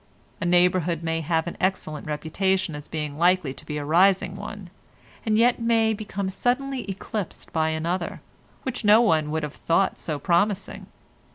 A 0.41 0.45
neighbourhood 0.45 1.03
may 1.03 1.21
have 1.21 1.45
an 1.45 1.55
excellent 1.61 2.07
reputation 2.07 2.73
as 2.73 2.87
being 2.87 3.19
likely 3.19 3.53
to 3.53 3.65
be 3.67 3.77
a 3.77 3.85
rising 3.85 4.35
one, 4.35 4.71
and 5.27 5.37
yet 5.37 5.61
may 5.61 5.93
become 5.93 6.27
suddenly 6.27 6.89
eclipsed 6.89 7.53
by 7.53 7.69
another, 7.69 8.19
which 8.63 8.83
no 8.83 8.99
one 8.99 9.29
would 9.29 9.43
have 9.43 9.53
thought 9.53 9.99
so 9.99 10.17
promising. 10.17 10.87